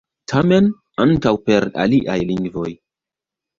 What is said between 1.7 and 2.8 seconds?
aliaj lingvoj